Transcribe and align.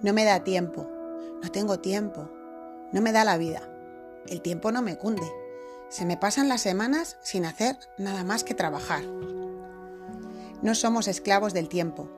No 0.00 0.12
me 0.12 0.24
da 0.24 0.44
tiempo, 0.44 0.88
no 1.42 1.50
tengo 1.50 1.80
tiempo, 1.80 2.30
no 2.92 3.00
me 3.00 3.10
da 3.10 3.24
la 3.24 3.36
vida. 3.36 3.68
El 4.28 4.40
tiempo 4.42 4.70
no 4.70 4.80
me 4.80 4.96
cunde. 4.96 5.28
Se 5.88 6.04
me 6.04 6.16
pasan 6.16 6.48
las 6.48 6.60
semanas 6.60 7.16
sin 7.20 7.44
hacer 7.44 7.76
nada 7.96 8.22
más 8.22 8.44
que 8.44 8.54
trabajar. 8.54 9.02
No 10.62 10.74
somos 10.76 11.08
esclavos 11.08 11.52
del 11.52 11.68
tiempo, 11.68 12.08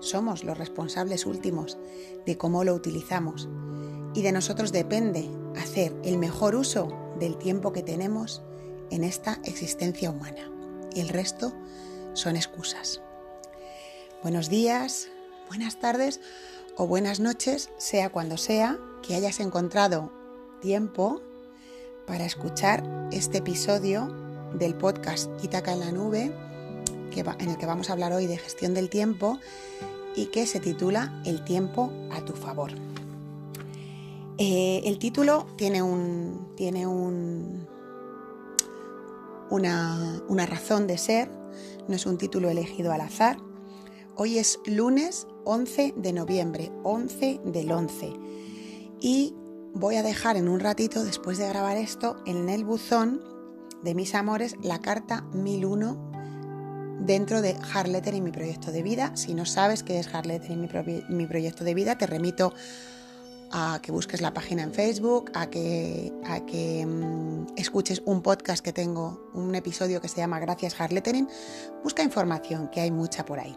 somos 0.00 0.42
los 0.42 0.58
responsables 0.58 1.26
últimos 1.26 1.78
de 2.26 2.36
cómo 2.36 2.64
lo 2.64 2.74
utilizamos 2.74 3.48
y 4.14 4.22
de 4.22 4.32
nosotros 4.32 4.72
depende 4.72 5.30
hacer 5.56 5.94
el 6.02 6.18
mejor 6.18 6.56
uso 6.56 6.88
del 7.20 7.38
tiempo 7.38 7.72
que 7.72 7.84
tenemos 7.84 8.42
en 8.90 9.04
esta 9.04 9.38
existencia 9.44 10.10
humana. 10.10 10.50
Y 10.92 11.00
el 11.00 11.08
resto 11.08 11.52
son 12.14 12.34
excusas. 12.34 13.00
Buenos 14.22 14.48
días, 14.48 15.08
buenas 15.48 15.78
tardes 15.78 16.20
o 16.78 16.86
buenas 16.86 17.18
noches, 17.18 17.70
sea 17.76 18.08
cuando 18.08 18.36
sea 18.36 18.78
que 19.02 19.16
hayas 19.16 19.40
encontrado 19.40 20.12
tiempo 20.60 21.20
para 22.06 22.24
escuchar 22.24 23.08
este 23.10 23.38
episodio 23.38 24.06
del 24.54 24.76
podcast 24.76 25.28
Itaca 25.42 25.72
en 25.72 25.80
la 25.80 25.90
Nube, 25.90 26.32
en 27.16 27.50
el 27.50 27.58
que 27.58 27.66
vamos 27.66 27.90
a 27.90 27.94
hablar 27.94 28.12
hoy 28.12 28.28
de 28.28 28.38
gestión 28.38 28.74
del 28.74 28.90
tiempo 28.90 29.40
y 30.14 30.26
que 30.26 30.46
se 30.46 30.60
titula 30.60 31.20
El 31.26 31.44
tiempo 31.44 31.92
a 32.12 32.24
tu 32.24 32.34
favor. 32.34 32.70
Eh, 34.38 34.82
el 34.84 35.00
título 35.00 35.48
tiene 35.56 35.82
un. 35.82 36.52
tiene 36.56 36.86
un. 36.86 37.66
Una, 39.50 40.22
una 40.28 40.46
razón 40.46 40.86
de 40.86 40.96
ser, 40.96 41.28
no 41.88 41.96
es 41.96 42.06
un 42.06 42.18
título 42.18 42.48
elegido 42.50 42.92
al 42.92 43.00
azar. 43.00 43.38
Hoy 44.14 44.38
es 44.38 44.60
lunes 44.64 45.26
11 45.48 45.94
de 45.96 46.12
noviembre, 46.12 46.70
11 46.84 47.40
del 47.42 47.72
11. 47.72 48.12
Y 49.00 49.34
voy 49.72 49.96
a 49.96 50.02
dejar 50.02 50.36
en 50.36 50.46
un 50.46 50.60
ratito, 50.60 51.02
después 51.02 51.38
de 51.38 51.48
grabar 51.48 51.78
esto, 51.78 52.18
en 52.26 52.50
el 52.50 52.66
buzón 52.66 53.22
de 53.82 53.94
mis 53.94 54.14
amores 54.14 54.56
la 54.62 54.80
carta 54.80 55.22
1001 55.32 56.98
dentro 57.00 57.40
de 57.40 57.56
Hard 57.72 58.14
y 58.14 58.20
mi 58.20 58.30
proyecto 58.30 58.72
de 58.72 58.82
vida. 58.82 59.16
Si 59.16 59.32
no 59.32 59.46
sabes 59.46 59.82
qué 59.82 59.98
es 59.98 60.14
Hard 60.14 60.28
y 60.50 60.56
mi, 60.56 60.68
mi, 61.08 61.26
proyecto 61.26 61.64
de 61.64 61.72
vida, 61.72 61.96
te 61.96 62.06
remito 62.06 62.52
a 63.50 63.80
que 63.82 63.90
busques 63.90 64.20
la 64.20 64.34
página 64.34 64.62
en 64.62 64.74
Facebook, 64.74 65.30
a 65.32 65.48
que, 65.48 66.12
a 66.26 66.44
que 66.44 66.84
mm, 66.84 67.54
escuches 67.56 68.02
un 68.04 68.20
podcast 68.20 68.62
que 68.62 68.74
tengo, 68.74 69.30
un 69.32 69.54
episodio 69.54 70.02
que 70.02 70.08
se 70.08 70.18
llama 70.18 70.40
Gracias 70.40 70.78
Hard 70.78 70.92
Busca 71.82 72.02
información, 72.02 72.68
que 72.68 72.82
hay 72.82 72.90
mucha 72.90 73.24
por 73.24 73.40
ahí. 73.40 73.56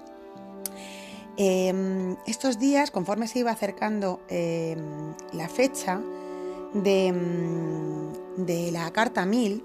Em, 1.37 2.15
estos 2.27 2.59
días, 2.59 2.91
conforme 2.91 3.27
se 3.27 3.39
iba 3.39 3.51
acercando 3.51 4.19
em, 4.29 4.77
la 5.33 5.47
fecha 5.47 6.01
de, 6.73 7.13
de, 8.37 8.71
la 8.71 8.91
carta 8.91 9.25
1000, 9.25 9.63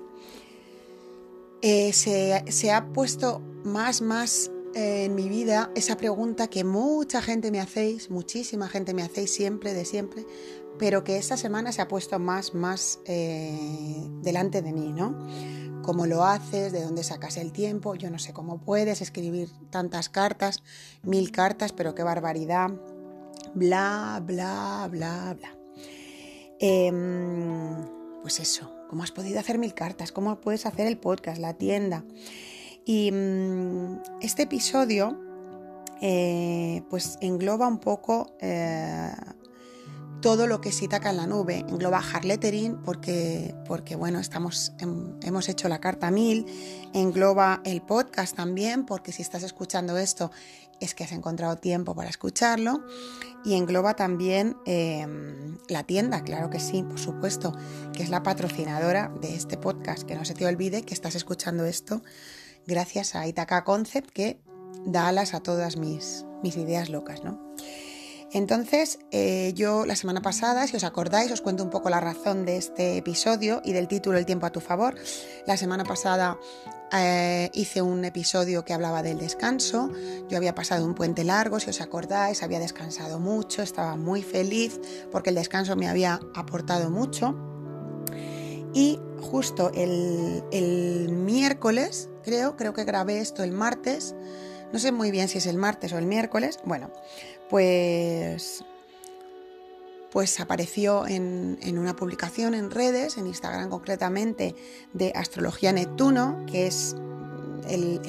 eh, 1.62 1.92
se, 1.92 2.44
se, 2.48 2.70
ha 2.70 2.86
puesto 2.86 3.40
más, 3.64 4.00
más 4.00 4.50
eh, 4.74 5.06
en 5.06 5.14
mi 5.14 5.28
vida 5.28 5.70
esa 5.74 5.96
pregunta 5.96 6.48
que 6.48 6.62
mucha 6.62 7.22
gente 7.22 7.50
me 7.50 7.60
hacéis, 7.60 8.10
muchísima 8.10 8.68
gente 8.68 8.94
me 8.94 9.02
hacéis 9.02 9.32
siempre, 9.32 9.74
de 9.74 9.84
siempre, 9.84 10.26
pero 10.78 11.04
que 11.04 11.16
esta 11.16 11.36
semana 11.36 11.72
se 11.72 11.82
ha 11.82 11.88
puesto 11.88 12.18
más, 12.18 12.54
más 12.54 13.00
eh, 13.06 14.08
delante 14.22 14.62
de 14.62 14.72
mí, 14.72 14.92
¿no? 14.92 15.16
¿Cómo 15.82 16.06
lo 16.06 16.24
haces? 16.24 16.72
¿De 16.72 16.82
dónde 16.82 17.04
sacas 17.04 17.36
el 17.36 17.52
tiempo? 17.52 17.94
Yo 17.94 18.10
no 18.10 18.18
sé 18.18 18.32
cómo 18.32 18.58
puedes 18.58 19.00
escribir 19.00 19.48
tantas 19.70 20.08
cartas, 20.08 20.62
mil 21.02 21.30
cartas, 21.30 21.72
pero 21.72 21.94
qué 21.94 22.02
barbaridad. 22.02 22.70
Bla, 23.54 24.20
bla, 24.24 24.88
bla, 24.90 25.36
bla. 25.38 25.56
Em, 26.58 27.86
pues 28.22 28.40
eso, 28.40 28.72
¿cómo 28.88 29.02
has 29.04 29.12
podido 29.12 29.38
hacer 29.38 29.58
mil 29.58 29.74
cartas? 29.74 30.10
¿Cómo 30.10 30.40
puedes 30.40 30.66
hacer 30.66 30.86
el 30.86 30.98
podcast, 30.98 31.38
la 31.38 31.54
tienda? 31.54 32.04
Y 32.84 33.12
mm, 33.12 34.00
este 34.20 34.42
episodio 34.42 35.20
eh, 36.00 36.82
pues 36.90 37.18
engloba 37.20 37.66
un 37.68 37.78
poco 37.78 38.36
eh, 38.40 39.10
todo 40.26 40.48
lo 40.48 40.60
que 40.60 40.70
es 40.70 40.82
Itaca 40.82 41.10
en 41.10 41.18
la 41.18 41.28
nube, 41.28 41.64
engloba 41.68 42.00
Harlettering 42.00 42.82
porque, 42.82 43.54
porque 43.64 43.94
bueno, 43.94 44.18
estamos, 44.18 44.72
hemos 45.22 45.48
hecho 45.48 45.68
la 45.68 45.78
carta 45.78 46.10
1000, 46.10 46.90
engloba 46.94 47.60
el 47.64 47.80
podcast 47.80 48.34
también 48.34 48.86
porque 48.86 49.12
si 49.12 49.22
estás 49.22 49.44
escuchando 49.44 49.96
esto 49.96 50.32
es 50.80 50.96
que 50.96 51.04
has 51.04 51.12
encontrado 51.12 51.58
tiempo 51.58 51.94
para 51.94 52.10
escucharlo 52.10 52.84
y 53.44 53.54
engloba 53.54 53.94
también 53.94 54.56
em, 54.66 55.58
la 55.68 55.84
tienda, 55.84 56.24
claro 56.24 56.50
que 56.50 56.58
sí, 56.58 56.82
por 56.82 56.98
supuesto, 56.98 57.56
que 57.92 58.02
es 58.02 58.10
la 58.10 58.24
patrocinadora 58.24 59.12
de 59.20 59.36
este 59.36 59.56
podcast, 59.56 60.02
que 60.02 60.16
no 60.16 60.24
se 60.24 60.34
te 60.34 60.44
olvide 60.44 60.82
que 60.82 60.94
estás 60.94 61.14
escuchando 61.14 61.64
esto 61.66 62.02
gracias 62.66 63.14
a 63.14 63.28
Itaca 63.28 63.62
Concept 63.62 64.10
que 64.10 64.40
da 64.86 65.06
alas 65.06 65.34
a 65.34 65.40
todas 65.40 65.76
mis, 65.76 66.26
mis 66.42 66.56
ideas 66.56 66.88
locas, 66.88 67.22
¿no? 67.22 67.45
Entonces, 68.36 68.98
eh, 69.12 69.52
yo 69.54 69.86
la 69.86 69.96
semana 69.96 70.20
pasada, 70.20 70.66
si 70.66 70.76
os 70.76 70.84
acordáis, 70.84 71.32
os 71.32 71.40
cuento 71.40 71.64
un 71.64 71.70
poco 71.70 71.88
la 71.88 72.00
razón 72.00 72.44
de 72.44 72.58
este 72.58 72.98
episodio 72.98 73.62
y 73.64 73.72
del 73.72 73.88
título 73.88 74.18
El 74.18 74.26
tiempo 74.26 74.44
a 74.44 74.50
tu 74.50 74.60
favor. 74.60 74.94
La 75.46 75.56
semana 75.56 75.84
pasada 75.84 76.38
eh, 76.92 77.48
hice 77.54 77.80
un 77.80 78.04
episodio 78.04 78.62
que 78.62 78.74
hablaba 78.74 79.02
del 79.02 79.16
descanso. 79.16 79.90
Yo 80.28 80.36
había 80.36 80.54
pasado 80.54 80.84
un 80.84 80.94
puente 80.94 81.24
largo, 81.24 81.60
si 81.60 81.70
os 81.70 81.80
acordáis, 81.80 82.42
había 82.42 82.58
descansado 82.58 83.18
mucho, 83.18 83.62
estaba 83.62 83.96
muy 83.96 84.20
feliz 84.20 84.78
porque 85.10 85.30
el 85.30 85.36
descanso 85.36 85.74
me 85.74 85.88
había 85.88 86.20
aportado 86.34 86.90
mucho. 86.90 87.34
Y 88.74 89.00
justo 89.18 89.70
el, 89.74 90.44
el 90.52 91.08
miércoles 91.08 92.10
creo, 92.22 92.54
creo 92.58 92.74
que 92.74 92.84
grabé 92.84 93.18
esto 93.20 93.42
el 93.42 93.52
martes, 93.52 94.14
no 94.74 94.78
sé 94.78 94.92
muy 94.92 95.10
bien 95.10 95.28
si 95.28 95.38
es 95.38 95.46
el 95.46 95.56
martes 95.56 95.94
o 95.94 95.98
el 95.98 96.04
miércoles, 96.04 96.58
bueno, 96.64 96.90
pues 97.48 98.64
pues 100.16 100.40
apareció 100.40 101.06
en, 101.06 101.58
una 101.78 101.94
publicación 101.94 102.54
en 102.54 102.70
redes, 102.70 103.18
en 103.18 103.26
Instagram 103.26 103.68
concretamente, 103.68 104.54
de 104.94 105.12
Astrología 105.14 105.72
Neptuno, 105.72 106.42
que 106.46 106.66
es 106.66 106.96
el, 107.68 108.00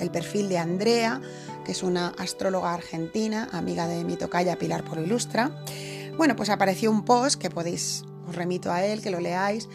el, 0.00 0.10
perfil 0.10 0.48
de 0.48 0.58
Andrea, 0.58 1.20
que 1.64 1.70
es 1.70 1.84
una 1.84 2.08
astróloga 2.18 2.74
argentina, 2.74 3.48
amiga 3.52 3.86
de 3.86 4.02
mi 4.02 4.16
tocaya 4.16 4.58
Pilar 4.58 4.82
por 4.82 4.98
Ilustra. 4.98 5.52
Bueno, 6.16 6.34
pues 6.34 6.50
apareció 6.50 6.90
un 6.90 7.04
post 7.04 7.40
que 7.40 7.50
podéis, 7.50 8.04
os 8.26 8.34
remito 8.34 8.72
a 8.72 8.84
él, 8.84 9.00
que 9.00 9.10
lo 9.10 9.20
leáis, 9.20 9.68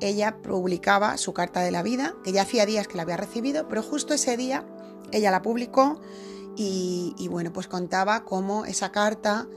ella 0.00 0.36
publicaba 0.36 1.16
su 1.16 1.32
carta 1.32 1.62
de 1.62 1.72
la 1.72 1.82
vida, 1.82 2.14
que 2.22 2.30
ya 2.30 2.42
hacía 2.42 2.64
días 2.64 2.86
que 2.86 2.96
la 2.96 3.02
había 3.02 3.16
recibido, 3.16 3.66
pero 3.68 3.82
justo 3.82 4.14
ese 4.14 4.36
día 4.36 4.64
ella 5.10 5.32
la 5.32 5.42
publicó 5.42 6.00
y, 6.56 7.28
bueno, 7.30 7.52
pues 7.52 7.68
contaba 7.68 8.24
cómo 8.24 8.64
esa 8.64 8.92
carta 8.92 9.48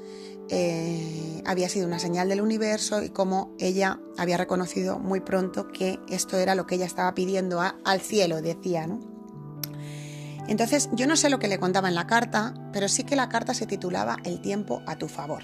eh, 0.49 1.41
había 1.45 1.67
sido 1.69 1.87
una 1.87 1.99
señal 1.99 2.29
del 2.29 2.41
universo 2.41 3.03
y 3.03 3.09
cómo 3.09 3.53
ella 3.59 3.99
había 4.17 4.37
reconocido 4.37 4.99
muy 4.99 5.19
pronto 5.19 5.67
que 5.67 5.99
esto 6.09 6.37
era 6.37 6.55
lo 6.55 6.65
que 6.65 6.75
ella 6.75 6.85
estaba 6.85 7.13
pidiendo 7.13 7.61
al 7.61 8.01
cielo, 8.01 8.41
decía, 8.41 8.87
¿no? 8.87 8.99
Entonces, 10.47 10.89
yo 10.93 11.07
no 11.07 11.15
sé 11.15 11.29
lo 11.29 11.39
que 11.39 11.47
le 11.47 11.59
contaba 11.59 11.87
en 11.87 11.95
la 11.95 12.07
carta, 12.07 12.53
pero 12.73 12.89
sí 12.89 13.03
que 13.03 13.15
la 13.15 13.29
carta 13.29 13.53
se 13.53 13.65
titulaba 13.65 14.17
El 14.23 14.41
tiempo 14.41 14.81
a 14.85 14.97
tu 14.97 15.07
favor. 15.07 15.43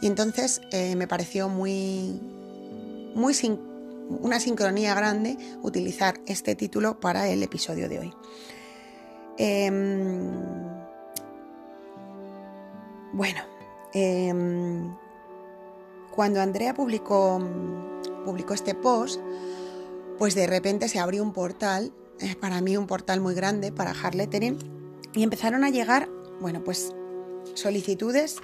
Y 0.00 0.06
entonces 0.06 0.60
eh, 0.70 0.96
me 0.96 1.06
pareció 1.06 1.48
muy, 1.48 2.20
muy 3.14 3.34
una 4.08 4.40
sincronía 4.40 4.94
grande 4.94 5.36
utilizar 5.62 6.20
este 6.26 6.54
título 6.54 7.00
para 7.00 7.28
el 7.28 7.42
episodio 7.42 7.88
de 7.88 7.98
hoy. 7.98 8.12
Em, 9.38 10.71
bueno, 13.12 13.40
em, 13.92 14.94
cuando 16.14 16.40
Andrea 16.40 16.74
publicó, 16.74 17.40
publicó 18.24 18.54
este 18.54 18.74
post, 18.74 19.20
pues 20.18 20.34
de 20.34 20.46
repente 20.46 20.88
se 20.88 20.98
abrió 20.98 21.22
un 21.22 21.32
portal, 21.32 21.92
es 22.20 22.36
para 22.36 22.60
mí 22.60 22.76
un 22.76 22.86
portal 22.86 23.20
muy 23.20 23.34
grande 23.34 23.72
para 23.72 23.90
Harlettering, 23.90 24.58
y 25.14 25.22
empezaron 25.22 25.64
a 25.64 25.70
llegar, 25.70 26.08
bueno, 26.40 26.62
pues 26.64 26.94
solicitudes 27.54 28.36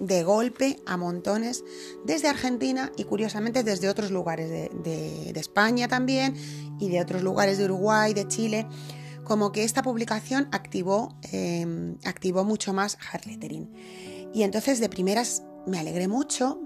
de 0.00 0.22
golpe 0.22 0.80
a 0.86 0.96
montones 0.96 1.64
desde 2.04 2.28
Argentina 2.28 2.92
y 2.96 3.04
curiosamente 3.04 3.64
desde 3.64 3.88
otros 3.88 4.10
lugares 4.10 4.48
de, 4.48 5.32
España 5.34 5.88
también 5.88 6.34
y 6.80 6.88
de 6.88 7.00
otros 7.00 7.22
lugares 7.22 7.58
de 7.58 7.64
Uruguay, 7.64 8.14
de 8.14 8.26
Chile, 8.28 8.66
como 9.28 9.52
que 9.52 9.62
esta 9.62 9.82
publicación 9.82 10.48
activó, 10.50 11.16
em, 11.30 11.98
activó 12.04 12.44
mucho 12.44 12.72
más 12.72 12.98
Lettering. 13.26 13.70
Y 14.34 14.42
entonces 14.42 14.80
de 14.80 14.88
primeras 14.88 15.44
me 15.66 15.78
alegré 15.78 16.08
mucho. 16.08 16.60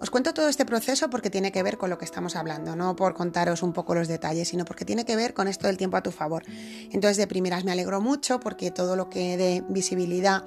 Os 0.00 0.10
cuento 0.10 0.34
todo 0.34 0.48
este 0.48 0.64
proceso 0.64 1.08
porque 1.10 1.30
tiene 1.30 1.52
que 1.52 1.62
ver 1.62 1.78
con 1.78 1.90
lo 1.90 1.98
que 1.98 2.04
estamos 2.04 2.36
hablando, 2.36 2.74
no 2.74 2.96
por 2.96 3.14
contaros 3.14 3.62
un 3.62 3.72
poco 3.72 3.94
los 3.94 4.08
detalles, 4.08 4.48
sino 4.48 4.64
porque 4.64 4.84
tiene 4.84 5.04
que 5.04 5.14
ver 5.14 5.34
con 5.34 5.46
esto 5.46 5.66
del 5.66 5.76
tiempo 5.76 5.96
a 5.96 6.02
tu 6.02 6.10
favor. 6.10 6.42
Entonces 6.90 7.16
de 7.16 7.26
primeras 7.26 7.64
me 7.64 7.72
alegro 7.72 8.00
mucho 8.00 8.40
porque 8.40 8.70
todo 8.70 8.96
lo 8.96 9.08
que 9.08 9.36
dé 9.36 9.62
visibilidad 9.68 10.44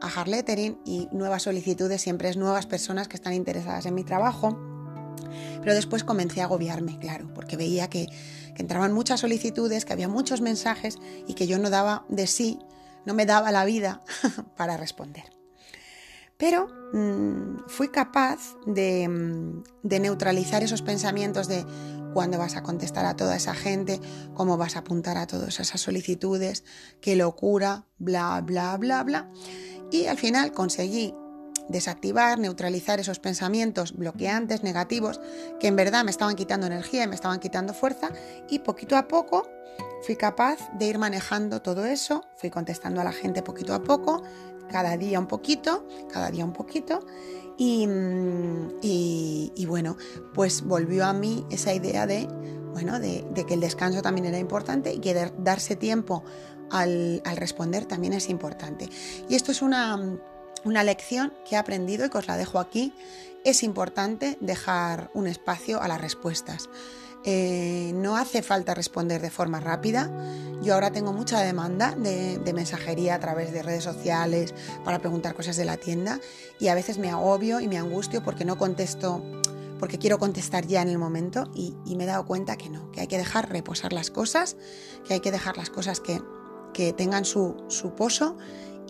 a 0.00 0.08
hard 0.08 0.28
lettering 0.28 0.78
y 0.84 1.08
nuevas 1.12 1.44
solicitudes 1.44 2.02
siempre 2.02 2.28
es 2.28 2.36
nuevas 2.36 2.66
personas 2.66 3.08
que 3.08 3.16
están 3.16 3.32
interesadas 3.32 3.86
en 3.86 3.94
mi 3.94 4.04
trabajo. 4.04 4.58
Pero 5.60 5.74
después 5.74 6.04
comencé 6.04 6.40
a 6.40 6.44
agobiarme, 6.44 6.98
claro, 6.98 7.32
porque 7.34 7.56
veía 7.56 7.88
que, 7.88 8.06
que 8.54 8.62
entraban 8.62 8.92
muchas 8.92 9.20
solicitudes, 9.20 9.84
que 9.84 9.92
había 9.92 10.08
muchos 10.08 10.40
mensajes 10.40 10.98
y 11.26 11.34
que 11.34 11.46
yo 11.46 11.58
no 11.58 11.70
daba 11.70 12.04
de 12.08 12.26
sí, 12.26 12.58
no 13.04 13.14
me 13.14 13.26
daba 13.26 13.52
la 13.52 13.64
vida 13.64 14.02
para 14.56 14.76
responder. 14.76 15.24
Pero 16.36 16.68
mmm, 16.92 17.66
fui 17.66 17.88
capaz 17.88 18.56
de, 18.66 19.06
mm, 19.08 19.62
de, 19.82 20.00
neutralizar 20.00 20.62
esos 20.62 20.80
pensamientos 20.80 21.48
de 21.48 21.66
cuándo 22.14 22.38
vas 22.38 22.56
a 22.56 22.62
contestar 22.62 23.04
a 23.04 23.14
toda 23.14 23.36
esa 23.36 23.54
gente, 23.54 24.00
cómo 24.34 24.56
vas 24.56 24.76
a 24.76 24.80
apuntar 24.80 25.18
a 25.18 25.26
todas 25.26 25.60
esas 25.60 25.80
solicitudes, 25.80 26.64
qué 27.00 27.14
locura, 27.14 27.86
bla, 27.98 28.40
bla, 28.40 28.76
bla, 28.78 29.04
bla. 29.04 29.30
Y 29.90 30.06
al 30.06 30.16
final 30.16 30.52
conseguí 30.52 31.14
desactivar, 31.70 32.38
neutralizar 32.38 33.00
esos 33.00 33.18
pensamientos 33.18 33.92
bloqueantes, 33.96 34.62
negativos, 34.62 35.20
que 35.58 35.68
en 35.68 35.76
verdad 35.76 36.04
me 36.04 36.10
estaban 36.10 36.36
quitando 36.36 36.66
energía 36.66 37.04
y 37.04 37.08
me 37.08 37.14
estaban 37.14 37.40
quitando 37.40 37.74
fuerza, 37.74 38.10
y 38.48 38.60
poquito 38.60 38.96
a 38.96 39.08
poco 39.08 39.48
fui 40.02 40.16
capaz 40.16 40.58
de 40.78 40.86
ir 40.86 40.98
manejando 40.98 41.62
todo 41.62 41.84
eso, 41.84 42.24
fui 42.36 42.50
contestando 42.50 43.00
a 43.00 43.04
la 43.04 43.12
gente 43.12 43.42
poquito 43.42 43.74
a 43.74 43.82
poco, 43.82 44.22
cada 44.70 44.96
día 44.96 45.18
un 45.18 45.26
poquito, 45.26 45.86
cada 46.12 46.30
día 46.30 46.44
un 46.44 46.52
poquito. 46.52 47.04
Y, 47.58 47.86
y, 48.80 49.52
y 49.54 49.66
bueno, 49.66 49.98
pues 50.32 50.62
volvió 50.62 51.04
a 51.04 51.12
mí 51.12 51.44
esa 51.50 51.74
idea 51.74 52.06
de, 52.06 52.26
bueno, 52.72 52.98
de, 52.98 53.26
que 53.46 53.54
el 53.54 53.60
descanso 53.60 54.00
también 54.00 54.26
era 54.26 54.38
importante 54.38 54.94
y 54.94 54.98
que 54.98 55.30
darse 55.38 55.76
tiempo 55.76 56.24
al, 56.70 57.20
al, 57.26 57.36
responder 57.36 57.84
también 57.84 58.14
es 58.14 58.30
importante. 58.30 58.88
Y 59.28 59.34
esto 59.34 59.52
es 59.52 59.60
una, 59.60 59.98
una 60.64 60.84
lección 60.84 61.32
que 61.48 61.54
he 61.54 61.58
aprendido 61.58 62.06
y 62.06 62.10
que 62.10 62.18
os 62.18 62.26
la 62.26 62.36
dejo 62.36 62.58
aquí. 62.58 62.92
Es 63.44 63.62
importante 63.62 64.36
dejar 64.40 65.10
un 65.14 65.26
espacio 65.26 65.80
a 65.80 65.88
las 65.88 66.00
respuestas. 66.00 66.68
Eh, 67.24 67.92
no 67.94 68.16
hace 68.16 68.42
falta 68.42 68.74
responder 68.74 69.20
de 69.20 69.30
forma 69.30 69.60
rápida. 69.60 70.10
Yo 70.62 70.74
ahora 70.74 70.90
tengo 70.90 71.12
mucha 71.12 71.40
demanda 71.40 71.94
de, 71.94 72.40
mensajería 72.54 73.14
a 73.14 73.20
través 73.20 73.52
de 73.52 73.62
redes 73.62 73.84
sociales 73.84 74.54
para 74.84 74.98
preguntar 74.98 75.34
cosas 75.34 75.56
de 75.56 75.64
la 75.64 75.76
tienda 75.76 76.18
y 76.58 76.68
a 76.68 76.74
veces 76.74 76.98
me 76.98 77.10
agobio 77.10 77.60
y 77.60 77.68
me 77.68 77.78
angustio 77.78 78.22
porque 78.22 78.44
no 78.44 78.58
contesto, 78.58 79.22
porque 79.78 79.98
quiero 79.98 80.18
contestar 80.18 80.66
ya 80.66 80.82
en 80.82 80.88
el 80.88 80.98
momento 80.98 81.50
y, 81.54 81.74
me 81.96 82.04
he 82.04 82.06
dado 82.06 82.26
cuenta 82.26 82.56
que 82.56 82.70
no, 82.70 82.90
que 82.90 83.00
hay 83.00 83.06
que 83.06 83.18
dejar 83.18 83.50
reposar 83.50 83.92
las 83.92 84.10
cosas, 84.10 84.56
que 85.06 85.14
hay 85.14 85.20
que 85.20 85.30
dejar 85.30 85.56
las 85.56 85.70
cosas 85.70 86.00
que, 86.00 86.22
que 86.72 86.92
tengan 86.92 87.24
su, 87.24 87.56
su 87.68 87.94
pozo 87.94 88.36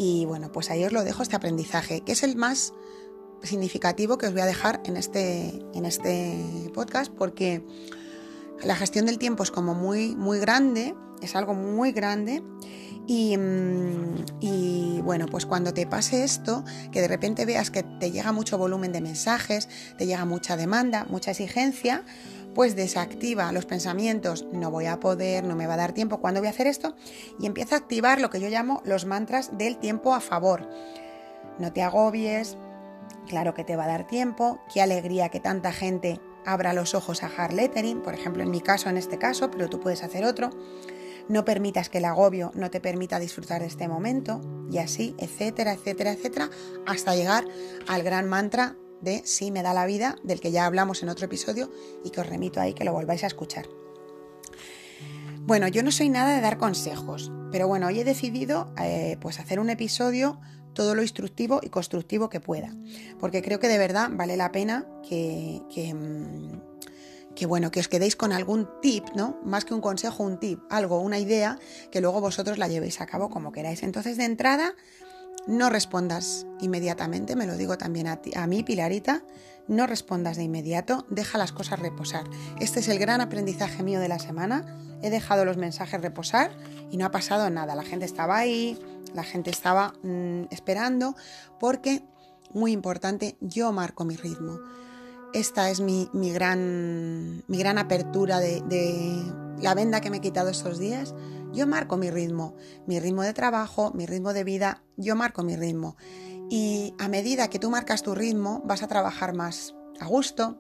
y 0.02 0.25
bueno, 0.25 0.50
pues 0.50 0.70
ahí 0.70 0.82
os 0.82 0.93
lo 0.93 1.05
dejo 1.05 1.23
este 1.23 1.37
aprendizaje, 1.37 2.00
que 2.00 2.12
es 2.12 2.23
el 2.23 2.35
más 2.35 2.73
significativo 3.43 4.17
que 4.17 4.29
os 4.29 4.32
voy 4.32 4.41
a 4.41 4.47
dejar 4.47 4.81
en 4.87 4.97
este, 4.97 5.62
en 5.75 5.85
este 5.85 6.70
podcast 6.73 7.12
porque 7.12 7.62
la 8.64 8.76
gestión 8.76 9.05
del 9.05 9.19
tiempo 9.19 9.43
es 9.43 9.50
como 9.50 9.75
muy, 9.75 10.17
muy 10.17 10.38
grande, 10.38 10.94
es 11.20 11.37
algo 11.37 11.52
muy 11.52 11.93
grande. 11.93 12.43
Y, 13.06 13.37
y, 14.41 15.00
bueno, 15.02 15.26
pues 15.26 15.44
cuando 15.44 15.75
te 15.75 15.87
pase 15.87 16.23
esto, 16.23 16.64
que 16.93 17.00
de 17.00 17.08
repente 17.08 17.44
veas 17.44 17.70
que 17.70 17.82
te 17.82 18.12
llega 18.12 18.31
mucho 18.32 18.56
volumen 18.56 18.93
de 18.93 19.00
mensajes, 19.00 19.69
te 19.99 20.06
llega 20.06 20.25
mucha 20.25 20.56
demanda, 20.56 21.06
mucha 21.11 21.32
exigencia, 21.32 22.05
pues 22.55 22.76
desactiva 22.76 23.50
los 23.52 23.67
pensamientos, 23.67 24.47
no 24.52 24.70
voy 24.70 24.87
a 24.87 25.00
poder, 25.00 25.44
no 25.44 25.56
me 25.56 25.67
va 25.67 25.75
a 25.75 25.79
dar 25.79 25.93
tiempo, 25.93 26.20
¿cuándo 26.20 26.41
voy 26.41 26.49
a 26.49 26.50
hacer 26.50 26.67
esto? 26.67 26.94
Y 27.38 27.47
empieza 27.47 27.75
a 27.75 27.79
activar 27.79 28.20
lo 28.20 28.31
que 28.31 28.41
yo 28.41 28.49
llamo 28.49 28.82
los 28.85 29.06
mantras 29.06 29.56
del 29.56 29.79
tiempo 29.79 30.14
a 30.14 30.20
favor. 30.20 30.69
No 31.58 31.73
te 31.73 31.82
agobies, 31.82 32.56
claro 33.29 33.55
que 33.55 33.64
te 33.64 33.76
va 33.76 33.85
a 33.85 33.88
dar 33.88 34.06
tiempo, 34.06 34.61
qué 34.73 34.82
alegría 34.82 35.29
que 35.29 35.41
tanta 35.41 35.73
gente 35.73 36.20
abra 36.44 36.73
los 36.73 36.94
ojos 36.94 37.23
a 37.23 37.31
hard 37.37 37.52
lettering, 37.52 38.02
por 38.02 38.14
ejemplo 38.14 38.43
en 38.43 38.50
mi 38.50 38.61
caso, 38.61 38.88
en 38.88 38.97
este 38.97 39.19
caso, 39.19 39.50
pero 39.50 39.69
tú 39.69 39.81
puedes 39.81 40.02
hacer 40.02 40.25
otro. 40.25 40.50
No 41.31 41.44
permitas 41.44 41.88
que 41.88 41.99
el 41.99 42.06
agobio 42.06 42.50
no 42.56 42.73
te 42.73 42.81
permita 42.81 43.21
disfrutar 43.21 43.61
de 43.61 43.69
este 43.69 43.87
momento 43.87 44.41
y 44.69 44.79
así, 44.79 45.15
etcétera, 45.17 45.73
etcétera, 45.75 46.11
etcétera, 46.11 46.50
hasta 46.87 47.15
llegar 47.15 47.44
al 47.87 48.03
gran 48.03 48.29
mantra 48.29 48.75
de 49.00 49.23
sí 49.25 49.53
me 49.53 49.62
da 49.62 49.73
la 49.73 49.87
vida, 49.87 50.17
del 50.25 50.41
que 50.41 50.50
ya 50.50 50.67
hablamos 50.67 51.05
en 51.05 51.09
otro 51.09 51.27
episodio 51.27 51.71
y 52.05 52.11
que 52.11 52.21
os 52.21 52.29
remito 52.29 52.61
ahí 52.61 52.75
que 52.75 52.85
lo 52.85 52.93
volváis 52.93 53.23
a 53.23 53.29
escuchar. 53.29 53.69
Bueno, 55.43 55.69
yo 55.69 55.85
no 55.85 55.93
soy 55.93 56.09
nada 56.09 56.35
de 56.35 56.41
dar 56.41 56.59
consejos, 56.59 57.31
pero 57.53 57.69
bueno, 57.69 57.87
hoy 57.87 58.00
he 58.00 58.05
decidido 58.05 58.75
eh, 58.83 59.17
pues 59.21 59.38
hacer 59.38 59.61
un 59.61 59.71
episodio 59.71 60.41
todo 60.75 60.97
lo 60.97 61.03
instructivo 61.03 61.61
y 61.62 61.69
constructivo 61.69 62.29
que 62.29 62.41
pueda. 62.41 62.75
Porque 63.21 63.41
creo 63.41 63.61
que 63.61 63.69
de 63.69 63.79
verdad 63.79 64.11
vale 64.12 64.37
la 64.37 64.50
pena 64.50 64.85
que, 65.09 65.62
que, 65.73 65.94
mm, 65.94 66.70
que, 67.35 67.47
bueno, 67.47 67.71
que 67.71 67.81
os 67.81 67.88
quedéis 67.88 68.17
con 68.17 68.32
algún 68.32 68.69
tip, 68.82 69.05
¿no? 69.15 69.38
Más 69.44 69.65
que 69.65 69.75
un 69.75 69.81
consejo, 69.81 70.23
un 70.23 70.38
tip, 70.38 70.61
algo, 70.69 71.00
una 71.00 71.19
idea, 71.19 71.59
que 71.91 72.00
luego 72.00 72.21
vosotros 72.21 72.59
la 72.59 72.69
llevéis 72.69 73.00
a 73.00 73.06
cabo 73.06 73.31
como 73.31 73.53
queráis. 73.53 73.82
Entonces, 73.82 74.17
de 74.17 74.25
entrada, 74.25 74.75
no 75.47 75.71
respondas 75.71 76.47
inmediatamente, 76.61 77.37
me 77.37 77.47
lo 77.47 77.56
digo 77.56 77.79
también 77.79 78.06
a, 78.09 78.47
mí, 78.47 78.62
Pilarita, 78.62 79.23
no 79.69 79.87
respondas 79.87 80.37
de 80.37 80.43
inmediato, 80.44 81.06
deja 81.09 81.38
las 81.38 81.53
cosas 81.53 81.79
reposar. 81.79 82.25
Este 82.59 82.81
es 82.81 82.88
el 82.88 82.99
gran 82.99 83.21
aprendizaje 83.21 83.83
mío 83.83 84.00
de 84.00 84.09
la 84.09 84.19
semana. 84.19 84.79
He 85.03 85.11
dejado 85.11 85.44
los 85.44 85.56
mensajes 85.56 86.00
reposar 86.00 86.50
y 86.91 86.97
no 86.97 87.06
ha 87.06 87.11
pasado 87.11 87.49
nada. 87.50 87.75
La 87.75 87.85
gente 87.85 88.05
estaba 88.05 88.37
ahí, 88.37 88.79
la 89.15 89.23
gente 89.23 89.50
estaba 89.50 89.94
mmm, 90.03 90.44
esperando 90.50 91.15
porque, 91.59 92.03
muy 92.53 92.73
importante, 92.73 93.37
yo 93.41 93.73
marco 93.73 94.05
mi 94.05 94.17
ritmo. 94.17 94.59
Esta 95.32 95.71
es 95.71 95.81
mi, 95.81 96.09
gran, 96.32 97.44
apertura 97.79 98.41
de, 98.41 99.23
la 99.61 99.75
venda 99.75 100.00
que 100.00 100.11
me 100.11 100.17
he 100.17 100.21
quitado 100.21 100.49
estos 100.49 100.79
días. 100.79 101.15
Yo 101.53 101.69
marco 101.69 101.97
mi 101.97 102.11
ritmo, 102.11 102.56
mi 102.87 102.99
ritmo 102.99 103.23
de 103.23 103.32
trabajo, 103.32 103.93
mi 103.94 104.06
ritmo 104.06 104.32
de 104.32 104.43
vida, 104.43 104.82
yo 104.97 105.15
marco 105.15 105.44
mi 105.44 105.55
ritmo. 105.55 105.97
Y 106.49 106.94
a 106.99 107.09
medida 107.09 107.49
que 107.49 107.61
tú 107.61 107.71
marcas 107.71 108.03
tu 108.03 108.15
ritmo, 108.15 108.61
vas 108.65 108.82
a 108.82 108.88
trabajar 108.88 109.35
más 109.35 109.75
a 110.00 110.06
gusto, 110.06 110.59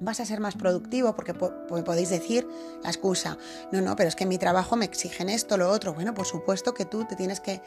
vas 0.00 0.18
a 0.18 0.26
ser 0.26 0.40
más 0.40 0.56
productivo 0.56 1.14
porque 1.14 1.34
podéis 1.34 2.10
decir 2.10 2.48
la 2.82 2.90
excusa, 2.90 3.38
no, 3.70 3.80
no, 3.80 3.94
pero 3.94 4.08
es 4.08 4.16
que 4.16 4.26
mi 4.26 4.38
trabajo 4.38 4.74
me 4.74 4.86
exigen 4.86 5.28
esto, 5.28 5.56
lo 5.56 5.70
otro. 5.70 5.94
Bueno, 5.94 6.14
por 6.14 6.26
supuesto 6.26 6.74
que 6.74 6.84
tú 6.84 7.04
te 7.04 7.14
tienes 7.14 7.38
que, 7.38 7.62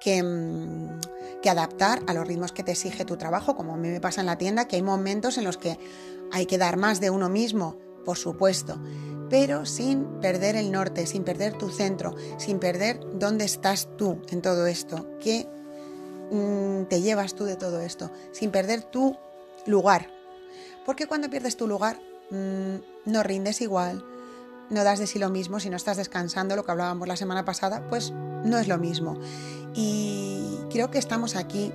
que, 0.00 0.22
mm, 0.22 1.00
que, 1.42 1.50
adaptar 1.50 2.02
a 2.06 2.14
los 2.14 2.26
ritmos 2.26 2.52
que 2.52 2.62
te 2.62 2.72
exige 2.72 3.04
tu 3.04 3.16
trabajo, 3.16 3.56
como 3.56 3.74
a 3.74 3.76
mí 3.76 3.88
me 3.88 4.00
pasa 4.00 4.20
en 4.20 4.26
la 4.26 4.38
tienda, 4.38 4.66
que 4.66 4.76
hay 4.76 4.82
momentos 4.82 5.38
en 5.38 5.44
los 5.44 5.56
que 5.56 5.78
hay 6.32 6.46
que 6.46 6.58
dar 6.58 6.76
más 6.76 7.00
de 7.00 7.10
uno 7.10 7.28
mismo, 7.28 7.76
por 8.04 8.16
supuesto, 8.16 8.80
pero 9.30 9.66
sin 9.66 10.04
perder 10.20 10.56
el 10.56 10.72
norte, 10.72 11.06
sin 11.06 11.24
perder 11.24 11.52
tu 11.54 11.70
centro, 11.70 12.14
sin 12.38 12.58
perder 12.58 13.00
dónde 13.14 13.44
estás 13.44 13.88
tú 13.96 14.22
en 14.30 14.42
todo 14.42 14.66
esto, 14.66 15.06
qué 15.20 15.46
mmm, 16.30 16.84
te 16.84 17.00
llevas 17.00 17.34
tú 17.34 17.44
de 17.44 17.56
todo 17.56 17.80
esto, 17.80 18.10
sin 18.32 18.50
perder 18.50 18.82
tu 18.82 19.16
lugar. 19.66 20.08
Porque 20.86 21.06
cuando 21.06 21.30
pierdes 21.30 21.56
tu 21.56 21.66
lugar, 21.66 22.00
mmm, 22.30 22.76
no 23.04 23.22
rindes 23.22 23.60
igual, 23.60 24.04
no 24.70 24.84
das 24.84 24.98
de 24.98 25.06
sí 25.06 25.18
lo 25.18 25.30
mismo, 25.30 25.60
si 25.60 25.70
no 25.70 25.76
estás 25.76 25.96
descansando, 25.96 26.56
lo 26.56 26.64
que 26.64 26.70
hablábamos 26.70 27.08
la 27.08 27.16
semana 27.16 27.44
pasada, 27.44 27.86
pues 27.88 28.12
no 28.12 28.58
es 28.58 28.68
lo 28.68 28.78
mismo. 28.78 29.18
Y 29.74 30.58
creo 30.70 30.90
que 30.90 30.98
estamos 30.98 31.36
aquí, 31.36 31.72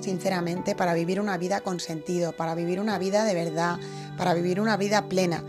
sinceramente, 0.00 0.74
para 0.74 0.94
vivir 0.94 1.20
una 1.20 1.36
vida 1.38 1.60
con 1.60 1.80
sentido, 1.80 2.32
para 2.32 2.54
vivir 2.54 2.80
una 2.80 2.98
vida 2.98 3.24
de 3.24 3.34
verdad, 3.34 3.78
para 4.16 4.34
vivir 4.34 4.60
una 4.60 4.76
vida 4.76 5.08
plena. 5.08 5.44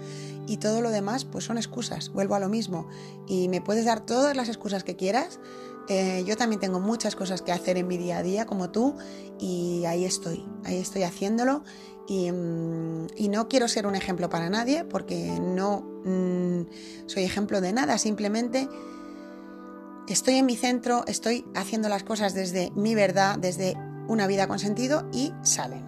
Y 0.47 0.57
todo 0.57 0.81
lo 0.81 0.89
demás, 0.89 1.25
pues 1.25 1.45
son 1.45 1.57
excusas, 1.57 2.09
vuelvo 2.09 2.35
a 2.35 2.39
lo 2.39 2.49
mismo. 2.49 2.87
Y 3.27 3.49
me 3.49 3.61
puedes 3.61 3.85
dar 3.85 3.99
todas 3.99 4.35
las 4.35 4.49
excusas 4.49 4.83
que 4.83 4.95
quieras. 4.95 5.39
Eh, 5.89 6.23
yo 6.25 6.37
también 6.37 6.59
tengo 6.59 6.79
muchas 6.79 7.15
cosas 7.15 7.41
que 7.41 7.51
hacer 7.51 7.77
en 7.77 7.87
mi 7.87 7.97
día 7.97 8.19
a 8.19 8.23
día, 8.23 8.45
como 8.45 8.69
tú, 8.69 8.95
y 9.39 9.85
ahí 9.85 10.05
estoy, 10.05 10.45
ahí 10.63 10.77
estoy 10.77 11.03
haciéndolo. 11.03 11.63
Y, 12.09 12.31
mmm, 12.31 13.05
y, 13.15 13.29
no 13.29 13.47
quiero 13.47 13.67
ser 13.67 13.85
un 13.85 13.95
ejemplo 13.95 14.29
para 14.29 14.49
nadie 14.49 14.83
porque 14.83 15.39
no 15.39 15.81
mmm, 16.03 16.63
soy 17.05 17.23
ejemplo 17.23 17.61
de 17.61 17.71
nada, 17.71 17.99
simplemente 17.99 18.67
estoy 20.07 20.35
en 20.35 20.47
mi 20.47 20.55
centro, 20.55 21.05
estoy 21.05 21.45
haciendo 21.53 21.87
las 21.87 22.03
cosas 22.03 22.33
desde 22.33 22.71
mi 22.71 22.95
verdad, 22.95 23.37
desde 23.37 23.77
una 24.07 24.25
vida 24.25 24.47
con 24.47 24.57
sentido 24.57 25.07
y 25.13 25.31
salen. 25.43 25.85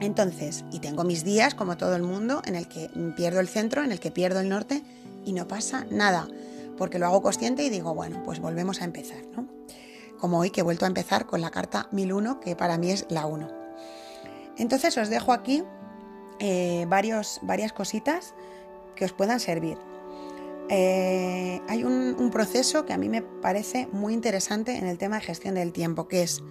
Entonces, 0.00 0.64
y 0.72 0.80
tengo 0.80 1.04
mis 1.04 1.24
días, 1.24 1.54
como 1.54 1.76
todo 1.76 1.94
el 1.94 2.02
mundo, 2.02 2.40
en 2.46 2.56
el 2.56 2.66
que 2.66 2.90
pierdo 3.14 3.38
el 3.38 3.48
centro, 3.48 3.84
en 3.84 3.92
el 3.92 4.00
que 4.00 4.10
pierdo 4.10 4.40
el 4.40 4.48
norte 4.48 4.82
y 5.26 5.34
no 5.34 5.46
pasa 5.46 5.86
nada, 5.90 6.26
porque 6.78 6.98
lo 6.98 7.04
hago 7.04 7.20
consciente 7.20 7.62
y 7.64 7.68
digo, 7.68 7.94
bueno, 7.94 8.22
pues 8.24 8.40
volvemos 8.40 8.80
a 8.80 8.86
empezar, 8.86 9.26
¿no? 9.36 9.46
Como 10.18 10.38
hoy 10.38 10.48
que 10.48 10.60
he 10.60 10.64
vuelto 10.64 10.86
a 10.86 10.88
empezar 10.88 11.26
con 11.26 11.42
la 11.42 11.50
carta 11.50 11.90
1001, 11.92 12.40
que 12.40 12.56
para 12.56 12.78
mí 12.78 12.90
es 12.90 13.04
la 13.10 13.26
1. 13.26 13.59
Entonces 14.60 14.96
os 14.98 15.08
dejo 15.08 15.32
aquí 15.32 15.64
eh, 16.38 16.84
varios, 16.88 17.40
varias 17.42 17.72
cositas 17.72 18.34
que 18.94 19.06
os 19.06 19.12
puedan 19.12 19.40
servir. 19.40 19.78
Eh, 20.68 21.60
hay 21.68 21.82
un, 21.82 22.14
un 22.18 22.30
proceso 22.30 22.84
que 22.84 22.92
a 22.92 22.98
mí 22.98 23.08
me 23.08 23.22
parece 23.22 23.88
muy 23.90 24.12
interesante 24.12 24.76
en 24.76 24.86
el 24.86 24.98
tema 24.98 25.16
de 25.16 25.22
gestión 25.22 25.54
del 25.54 25.72
tiempo, 25.72 26.06
que 26.08 26.22
es 26.22 26.42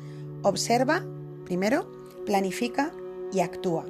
observa 0.41 1.05
primero, 1.45 1.89
planifica 2.25 2.91
y 3.31 3.41
actúa. 3.41 3.85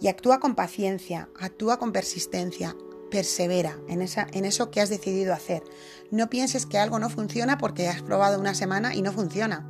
Y 0.00 0.08
actúa 0.08 0.40
con 0.40 0.54
paciencia, 0.54 1.28
actúa 1.38 1.78
con 1.78 1.92
persistencia, 1.92 2.76
persevera 3.10 3.78
en, 3.88 4.00
esa, 4.02 4.26
en 4.32 4.44
eso 4.44 4.70
que 4.70 4.80
has 4.80 4.88
decidido 4.88 5.34
hacer. 5.34 5.62
No 6.10 6.30
pienses 6.30 6.66
que 6.66 6.78
algo 6.78 6.98
no 6.98 7.10
funciona 7.10 7.58
porque 7.58 7.88
has 7.88 8.02
probado 8.02 8.40
una 8.40 8.54
semana 8.54 8.94
y 8.94 9.02
no 9.02 9.12
funciona. 9.12 9.66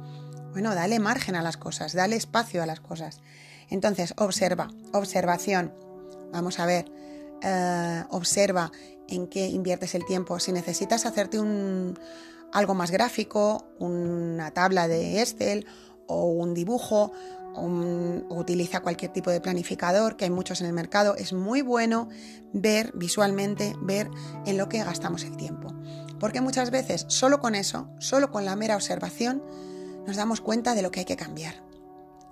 Bueno, 0.53 0.75
dale 0.75 0.99
margen 0.99 1.35
a 1.35 1.43
las 1.43 1.57
cosas, 1.57 1.93
dale 1.93 2.17
espacio 2.17 2.63
a 2.63 2.67
las 2.67 2.81
cosas. 2.81 3.21
Entonces, 3.71 4.15
observa, 4.17 4.71
observación. 4.93 5.73
Vamos 6.33 6.59
a 6.59 6.67
ver, 6.67 6.91
eh, 7.43 8.05
observa 8.11 8.73
en 9.09 9.27
qué 9.27 9.49
inviertes 9.49 9.95
el 9.95 10.05
tiempo. 10.05 10.39
Si 10.39 10.53
necesitas 10.53 11.07
hacerte 11.07 11.39
un, 11.39 11.99
algo 12.53 12.75
más 12.75 12.91
gráfico, 12.91 13.67
una 13.79 14.51
tabla 14.53 14.89
de 14.89 15.21
Excel 15.21 15.67
o 16.07 16.27
un 16.27 16.55
dibujo, 16.55 17.13
utiliza 18.29 18.81
cualquier 18.81 19.13
tipo 19.13 19.31
de 19.31 19.41
planificador, 19.41 20.17
que 20.17 20.25
hay 20.25 20.31
muchos 20.31 20.61
en 20.61 20.69
el 20.69 20.73
mercado, 20.73 21.17
es 21.17 21.33
muy 21.33 21.63
bueno 21.63 22.09
ver 22.53 22.93
visualmente, 22.95 23.75
ver 23.81 24.11
en 24.47 24.57
lo 24.57 24.69
que 24.69 24.83
gastamos 24.85 25.25
el 25.25 25.37
tiempo. 25.37 25.75
Porque 26.21 26.41
muchas 26.41 26.71
veces 26.71 27.05
solo 27.09 27.41
con 27.41 27.55
eso, 27.55 27.89
solo 27.99 28.31
con 28.31 28.45
la 28.45 28.57
mera 28.57 28.77
observación, 28.77 29.43
nos 30.07 30.17
damos 30.17 30.41
cuenta 30.41 30.75
de 30.75 30.83
lo 30.83 30.91
que 30.91 31.01
hay 31.01 31.07
que 31.07 31.17
cambiar. 31.17 31.68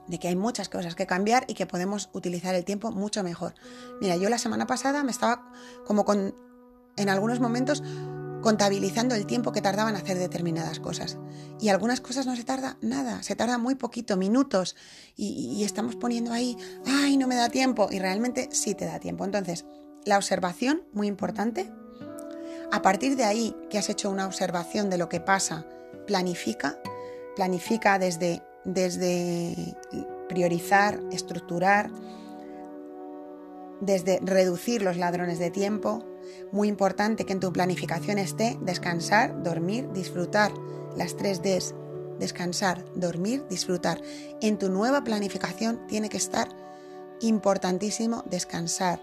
De 0.09 0.19
que 0.19 0.29
hay 0.29 0.37
muchas 0.37 0.69
cosas 0.69 0.95
que 0.95 1.07
cambiar 1.07 1.45
y 1.49 1.55
que 1.55 1.67
podemos 1.67 2.11
utilizar 2.13 2.55
el 2.55 2.65
tiempo 2.65 2.93
mucho 2.93 3.23
mejor. 3.23 3.55
Mira, 4.01 4.17
yo 4.17 4.29
la 4.29 4.39
semana 4.39 4.67
pasada 4.67 5.03
me 5.03 5.11
estaba 5.11 5.53
como 5.85 6.05
con, 6.05 6.35
en 6.97 7.09
algunos 7.09 7.41
momentos, 7.41 7.83
contabilizando 8.47 9.17
el 9.17 9.27
tiempo 9.27 9.51
que 9.51 9.61
tardaba 9.61 9.91
en 9.91 9.97
hacer 9.97 10.19
determinadas 10.19 10.79
cosas. 10.79 11.19
Y 11.61 11.69
algunas 11.69 12.01
cosas 12.01 12.27
no 12.27 12.37
se 12.37 12.45
tarda 12.45 12.77
nada, 12.81 13.23
se 13.25 13.35
tarda 13.35 13.59
muy 13.59 13.75
poquito, 13.75 14.17
minutos, 14.17 14.77
y, 15.17 15.65
estamos 15.65 15.97
poniendo 15.97 16.33
ahí, 16.33 16.57
ay, 16.87 17.17
no 17.17 17.27
me 17.27 17.35
da 17.35 17.49
tiempo, 17.49 17.89
y 17.91 17.99
realmente 17.99 18.49
sí 18.53 18.77
te 18.77 18.85
da 18.85 19.01
tiempo. 19.01 19.25
Entonces, 19.25 19.65
la 20.05 20.17
observación, 20.17 20.83
muy 20.93 21.09
importante. 21.09 21.73
A 22.71 22.83
partir 22.83 23.17
de 23.17 23.25
ahí 23.25 23.53
que 23.69 23.79
has 23.79 23.89
hecho 23.89 24.11
una 24.11 24.27
observación 24.27 24.91
de 24.91 24.99
lo 24.99 25.09
que 25.09 25.21
pasa, 25.21 25.67
planifica, 26.07 26.79
planifica 27.35 27.99
desde, 27.99 28.45
desde 28.67 29.77
priorizar, 30.29 31.01
estructurar, 31.13 31.91
desde 33.81 34.19
reducir 34.23 34.83
los 34.83 34.97
ladrones 34.97 35.39
de 35.39 35.51
tiempo, 35.51 36.05
muy 36.53 36.69
importante 36.69 37.25
que 37.25 37.33
en 37.33 37.41
tu 37.41 37.53
planificación 37.53 38.19
esté 38.19 38.59
descansar, 38.61 39.43
dormir, 39.43 39.91
disfrutar. 39.93 40.53
Las 40.97 41.17
tres 41.17 41.43
Ds. 41.43 41.75
Descansar, 42.19 42.85
dormir, 42.95 43.45
disfrutar. 43.49 44.01
En 44.41 44.59
tu 44.59 44.71
nueva 44.71 45.05
planificación 45.05 45.87
tiene 45.87 46.09
que 46.09 46.17
estar 46.17 46.49
importantísimo 47.21 48.25
descansar, 48.31 49.03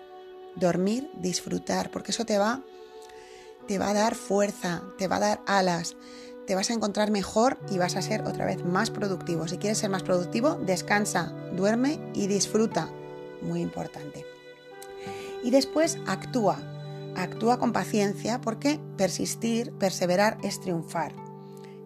dormir, 0.55 1.10
disfrutar, 1.20 1.91
porque 1.91 2.12
eso 2.12 2.25
te 2.25 2.38
va 2.39 2.63
te 3.67 3.77
va 3.77 3.89
a 3.89 3.93
dar 3.93 4.15
fuerza, 4.15 4.84
te 4.98 5.08
va 5.08 5.17
a 5.17 5.20
dar 5.20 5.41
alas, 5.46 5.96
te 6.45 6.55
vas 6.55 6.69
a 6.69 6.73
encontrar 6.73 7.12
mejor 7.12 7.57
y 7.69 7.77
vas 7.77 7.95
a 7.95 8.01
ser 8.01 8.23
otra 8.23 8.45
vez 8.45 8.63
más 8.65 8.91
productivo. 8.91 9.47
Si 9.47 9.57
quieres 9.57 9.77
ser 9.77 9.89
más 9.89 10.03
productivo, 10.03 10.55
descansa, 10.55 11.33
duerme 11.55 12.00
y 12.13 12.27
disfruta. 12.27 12.89
Muy 13.41 13.62
importante. 13.62 14.25
Y 15.43 15.51
después 15.51 15.97
actúa. 16.07 16.57
Actúa 17.15 17.59
con 17.59 17.73
paciencia 17.73 18.41
porque 18.41 18.79
persistir, 18.97 19.71
perseverar 19.73 20.38
es 20.43 20.59
triunfar. 20.59 21.13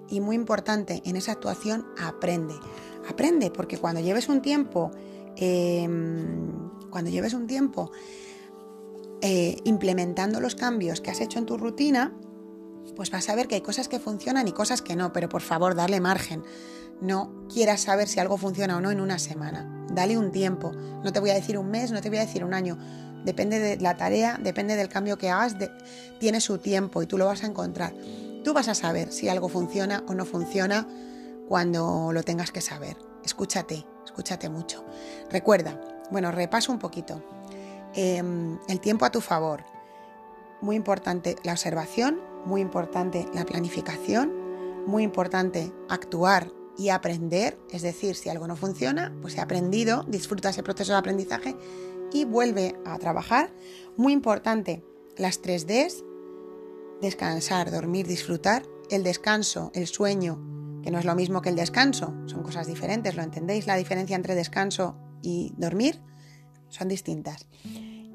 Y 0.10 0.22
muy 0.22 0.36
importante, 0.36 1.02
en 1.06 1.18
esa 1.18 1.34
actuación 1.34 1.86
aprende. 2.00 2.56
Aprende 3.10 3.52
porque 3.52 3.78
cuando 3.78 4.00
lleves 4.00 4.30
un 4.30 4.42
tiempo, 4.42 4.92
em, 5.36 6.70
cuando 6.90 7.10
lleves 7.12 7.34
un 7.34 7.48
tiempo 7.48 7.92
eh, 9.22 9.58
implementando 9.64 10.40
los 10.40 10.56
cambios 10.56 11.02
que 11.02 11.10
has 11.10 11.22
hecho 11.22 11.40
en 11.40 11.46
tu 11.46 11.58
rutina, 11.58 12.14
pues 12.96 13.12
vas 13.12 13.30
a 13.30 13.36
ver 13.36 13.48
que 13.48 13.56
hay 13.56 13.62
cosas 13.62 13.88
que 13.88 14.00
funcionan 14.00 14.48
y 14.48 14.52
cosas 14.52 14.82
que 14.82 14.96
no, 14.96 15.14
pero 15.14 15.30
por 15.30 15.42
favor, 15.42 15.76
dale 15.76 16.00
margen. 16.00 16.44
No 17.02 17.46
quieras 17.54 17.82
saber 17.82 18.08
si 18.08 18.20
algo 18.20 18.38
funciona 18.38 18.78
o 18.78 18.82
no 18.82 18.92
en 18.92 19.02
una 19.02 19.20
semana. 19.20 19.86
Dale 19.92 20.18
un 20.18 20.32
tiempo. 20.32 20.72
No 21.04 21.14
te 21.14 21.20
voy 21.20 21.30
a 21.30 21.36
decir 21.36 21.58
un 21.58 21.70
mes, 21.70 21.92
no 21.92 22.02
te 22.02 22.10
voy 22.10 22.18
a 22.18 22.26
decir 22.26 22.44
un 22.44 22.54
año 22.54 22.78
depende 23.28 23.60
de 23.60 23.78
la 23.78 23.98
tarea, 23.98 24.40
depende 24.42 24.78
del 24.78 24.88
cambio 24.88 25.18
que 25.18 25.30
hagas, 25.30 25.56
tiene 26.18 26.40
su 26.40 26.60
tiempo 26.60 27.02
y 27.02 27.08
tú 27.08 27.18
lo 27.18 27.26
vas 27.26 27.44
a 27.44 27.48
encontrar. 27.48 27.94
Tú 28.44 28.54
vas 28.54 28.70
a 28.70 28.74
saber 28.74 29.12
si 29.12 29.28
algo 29.28 29.50
funciona 29.50 30.04
o 30.08 30.14
no 30.14 30.24
funciona 30.26 30.88
cuando 31.50 32.12
lo 32.14 32.24
tengas 32.24 32.52
que 32.52 32.62
saber. 32.62 32.96
Escúchate, 33.26 33.86
escúchate 34.06 34.48
mucho. 34.48 34.86
Recuerda, 35.30 35.80
bueno, 36.10 36.32
repaso 36.32 36.72
un 36.72 36.80
poquito. 36.80 37.22
Em, 37.94 38.58
el 38.70 38.80
tiempo 38.80 39.04
a 39.04 39.12
tu 39.12 39.20
favor. 39.20 39.66
Muy 40.62 40.78
importante 40.78 41.36
la 41.44 41.52
observación, 41.52 42.20
muy 42.48 42.62
importante 42.62 43.28
la 43.34 43.46
planificación, 43.46 44.34
muy 44.88 45.04
importante 45.04 45.72
actuar 45.90 46.52
y 46.78 46.90
aprender, 46.90 47.60
es 47.72 47.82
decir, 47.82 48.16
si 48.16 48.30
algo 48.30 48.48
no 48.48 48.56
funciona, 48.56 49.14
pues 49.22 49.36
he 49.36 49.42
aprendido, 49.42 50.04
disfruta 50.08 50.50
ese 50.50 50.64
proceso 50.64 50.94
de 50.94 51.00
aprendizaje 51.00 51.56
y 52.14 52.26
vuelve 52.26 52.76
a 52.86 52.98
trabajar. 52.98 53.52
Muy 53.98 54.14
importante, 54.14 54.84
las 55.18 55.42
3 55.42 55.68
Ds, 55.68 56.04
descansar, 57.02 57.72
dormir, 57.72 58.08
disfrutar. 58.08 58.64
El 58.90 59.04
descanso, 59.04 59.72
el 59.74 59.88
sueño, 59.88 60.40
que 60.82 60.92
no 60.92 61.00
es 61.00 61.06
lo 61.06 61.16
mismo 61.16 61.42
que 61.42 61.50
el 61.50 61.58
descanso, 61.58 62.14
son 62.26 62.42
cosas 62.44 62.68
diferentes, 62.68 63.16
¿lo 63.16 63.24
entendéis? 63.24 63.68
La 63.68 63.76
diferencia 63.76 64.16
entre 64.16 64.34
descanso 64.34 64.96
y 65.22 65.54
dormir 65.58 66.02
son 66.70 66.88
distintas. 66.88 67.48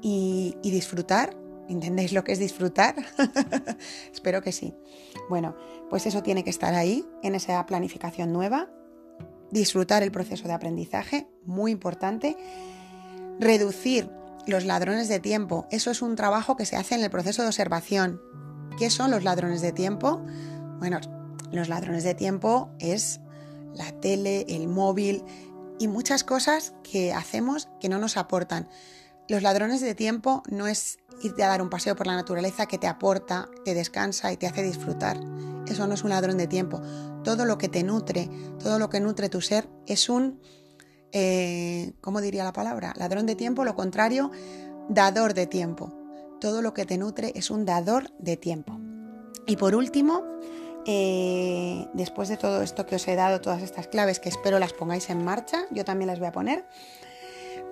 Y, 0.01 0.57
y 0.63 0.71
disfrutar, 0.71 1.37
¿entendéis 1.69 2.13
lo 2.13 2.23
que 2.23 2.31
es 2.31 2.39
disfrutar? 2.39 2.95
Espero 4.13 4.41
que 4.41 4.51
sí. 4.51 4.73
Bueno, 5.29 5.55
pues 5.89 6.05
eso 6.05 6.23
tiene 6.23 6.43
que 6.43 6.49
estar 6.49 6.73
ahí, 6.73 7.05
en 7.21 7.35
esa 7.35 7.65
planificación 7.65 8.33
nueva. 8.33 8.69
Disfrutar 9.51 10.03
el 10.03 10.11
proceso 10.11 10.47
de 10.47 10.53
aprendizaje, 10.53 11.27
muy 11.45 11.71
importante 11.71 12.37
Reducir 13.39 14.09
los 14.45 14.65
ladrones 14.65 15.07
de 15.07 15.19
tiempo. 15.19 15.67
Eso 15.71 15.91
es 15.91 16.01
un 16.01 16.15
trabajo 16.15 16.55
que 16.55 16.65
se 16.65 16.75
hace 16.75 16.95
en 16.95 17.03
el 17.03 17.09
proceso 17.09 17.41
de 17.41 17.47
observación. 17.47 18.21
¿Qué 18.77 18.89
son 18.89 19.11
los 19.11 19.23
ladrones 19.23 19.61
de 19.61 19.71
tiempo? 19.71 20.21
Bueno, 20.79 20.99
los 21.51 21.67
ladrones 21.67 22.03
de 22.03 22.13
tiempo 22.13 22.69
es 22.79 23.21
la 23.73 23.91
tele, 23.99 24.45
el 24.47 24.67
móvil 24.67 25.23
y 25.79 25.87
muchas 25.87 26.23
cosas 26.23 26.73
que 26.83 27.13
hacemos 27.13 27.69
que 27.79 27.89
no 27.89 27.97
nos 27.99 28.17
aportan. 28.17 28.69
Los 29.29 29.41
ladrones 29.41 29.81
de 29.81 29.95
tiempo 29.95 30.43
no 30.49 30.67
es 30.67 30.99
irte 31.21 31.43
a 31.43 31.47
dar 31.47 31.61
un 31.61 31.69
paseo 31.69 31.95
por 31.95 32.07
la 32.07 32.15
naturaleza 32.15 32.65
que 32.65 32.77
te 32.77 32.87
aporta, 32.87 33.49
te 33.63 33.73
descansa 33.73 34.31
y 34.31 34.37
te 34.37 34.47
hace 34.47 34.63
disfrutar. 34.63 35.19
Eso 35.67 35.87
no 35.87 35.93
es 35.93 36.03
un 36.03 36.09
ladrón 36.09 36.37
de 36.37 36.47
tiempo. 36.47 36.81
Todo 37.23 37.45
lo 37.45 37.57
que 37.57 37.69
te 37.69 37.83
nutre, 37.83 38.29
todo 38.59 38.79
lo 38.79 38.89
que 38.89 38.99
nutre 38.99 39.29
tu 39.29 39.39
ser 39.39 39.69
es 39.87 40.09
un 40.09 40.41
eh, 41.13 41.93
¿cómo 42.01 42.21
diría 42.21 42.43
la 42.43 42.53
palabra? 42.53 42.91
Ladrón 42.97 43.27
de 43.27 43.35
tiempo, 43.35 43.63
lo 43.63 43.75
contrario, 43.75 44.31
dador 44.89 45.35
de 45.35 45.45
tiempo. 45.45 45.93
Todo 46.41 46.61
lo 46.61 46.73
que 46.73 46.85
te 46.85 46.97
nutre 46.97 47.31
es 47.35 47.51
un 47.51 47.65
dador 47.65 48.11
de 48.17 48.35
tiempo. 48.35 48.79
Y 49.45 49.55
por 49.55 49.75
último, 49.75 50.23
eh, 50.87 51.87
después 51.93 52.29
de 52.29 52.37
todo 52.37 52.63
esto 52.63 52.87
que 52.87 52.95
os 52.95 53.07
he 53.07 53.15
dado, 53.15 53.41
todas 53.41 53.61
estas 53.61 53.87
claves 53.87 54.19
que 54.19 54.29
espero 54.29 54.57
las 54.57 54.73
pongáis 54.73 55.09
en 55.11 55.23
marcha, 55.23 55.65
yo 55.69 55.85
también 55.85 56.07
las 56.07 56.17
voy 56.17 56.29
a 56.29 56.31
poner. 56.31 56.65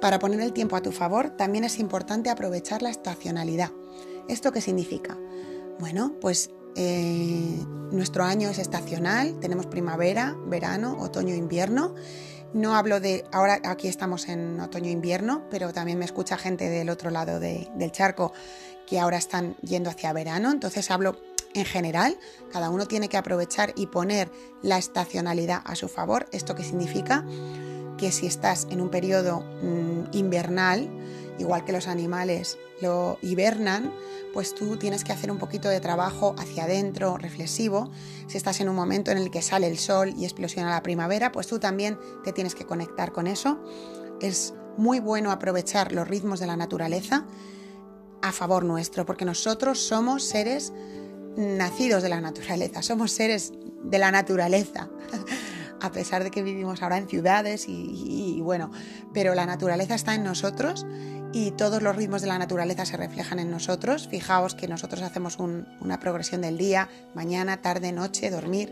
Para 0.02 0.20
poner 0.20 0.42
el 0.42 0.52
tiempo 0.52 0.76
a 0.76 0.82
tu 0.82 0.92
favor, 0.92 1.30
también 1.30 1.64
es 1.64 1.80
importante 1.80 2.30
aprovechar 2.30 2.82
la 2.82 2.90
estacionalidad. 2.90 3.72
¿Esto 4.28 4.52
qué 4.52 4.62
significa? 4.62 5.18
Bueno, 5.80 6.16
pues 6.20 6.50
eh, 6.76 7.64
nuestro 7.92 8.24
año 8.24 8.50
es 8.50 8.60
estacional, 8.60 9.40
tenemos 9.40 9.68
primavera, 9.68 10.36
verano, 10.48 10.98
otoño, 11.00 11.36
invierno 11.36 11.96
no 12.54 12.76
hablo 12.76 13.00
de, 13.00 13.26
ahora 13.32 13.60
aquí 13.64 13.88
estamos 13.88 14.28
en 14.28 14.60
otoño-invierno, 14.60 15.48
pero 15.50 15.72
también 15.72 15.98
me 15.98 16.06
escucha 16.06 16.38
gente 16.38 16.70
del 16.70 16.90
otro 16.90 17.10
lado 17.10 17.40
del 17.40 17.92
charco 17.92 18.34
que 18.86 19.00
ahora 19.00 19.18
están 19.18 19.56
yendo 19.62 19.90
hacia 19.90 20.12
verano, 20.12 20.52
entonces 20.52 20.92
hablo 20.92 21.22
en 21.54 21.66
general, 21.66 22.18
cada 22.52 22.70
uno 22.70 22.88
tiene 22.88 23.08
que 23.10 23.18
aprovechar 23.18 23.74
y 23.76 23.88
poner 23.88 24.30
la 24.62 24.78
estacionalidad 24.78 25.62
a 25.66 25.76
su 25.76 25.88
favor. 25.88 26.28
¿Esto 26.32 26.56
qué 26.56 26.64
significa? 26.64 27.26
Que 28.02 28.12
si 28.12 28.26
estás 28.26 28.66
en 28.72 28.82
un 28.82 28.90
periodo 28.90 29.42
mm, 29.62 30.18
invernal, 30.18 30.90
igual 31.38 31.64
que 31.66 31.72
los 31.72 31.88
animales 31.88 32.58
lo 32.82 33.20
hibernan, 33.22 33.94
pues 34.34 34.56
tú 34.56 34.76
tienes 34.78 35.04
que 35.04 35.12
hacer 35.12 35.30
un 35.30 35.38
poquito 35.38 35.70
de 35.70 35.80
trabajo 35.80 36.34
hacia 36.40 36.64
adentro, 36.64 37.18
reflexivo. 37.18 37.92
Si 38.26 38.38
estás 38.38 38.60
en 38.60 38.70
un 38.70 38.76
momento 38.76 39.12
en 39.12 39.20
el 39.20 39.30
que 39.30 39.44
sale 39.44 39.68
el 39.68 39.78
sol 39.78 40.16
y 40.18 40.24
explosiona 40.24 40.72
la 40.72 40.82
primavera, 40.82 41.32
pues 41.32 41.46
tú 41.46 41.60
también 41.60 42.00
te 42.24 42.34
tienes 42.34 42.56
que 42.56 42.66
conectar 42.66 43.12
con 43.12 43.28
eso. 43.28 43.64
Es 44.20 44.56
muy 44.78 45.00
bueno 45.00 45.30
aprovechar 45.32 45.92
los 45.92 46.08
ritmos 46.08 46.40
de 46.40 46.48
la 46.48 46.58
naturaleza 46.58 47.28
a 48.24 48.32
favor 48.32 48.64
nuestro, 48.64 49.06
porque 49.06 49.26
nosotros 49.26 49.78
somos 49.78 50.24
seres 50.24 50.74
nacidos 51.38 52.02
de 52.02 52.10
la 52.10 52.20
naturaleza, 52.20 52.82
somos 52.82 53.12
seres 53.12 53.54
de 53.84 54.00
la 54.00 54.12
naturaleza. 54.12 54.90
A 55.82 55.92
pesar 55.92 56.24
de 56.24 56.32
que 56.32 56.44
vivimos 56.44 56.82
ahora 56.82 56.98
en 56.98 57.08
ciudades 57.08 57.66
y, 57.68 58.40
bueno, 58.42 58.72
pero 59.14 59.36
la 59.36 59.46
naturaleza 59.46 59.96
está 59.96 60.16
en 60.16 60.24
nosotros 60.24 60.86
y 61.34 61.52
todos 61.52 61.82
los 61.82 61.96
ritmos 61.96 62.22
de 62.22 62.28
la 62.28 62.38
naturaleza 62.38 62.86
se 62.86 62.98
reflejan 62.98 63.40
en 63.40 63.50
nosotros. 63.50 64.08
Fijaos 64.08 64.54
que 64.56 64.68
nosotros 64.68 65.02
hacemos 65.02 65.38
una 65.40 66.00
progresión 66.00 66.42
del 66.42 66.58
día, 66.58 66.90
mañana, 67.14 67.62
tarde, 67.62 67.92
noche, 67.92 68.30
dormir. 68.30 68.72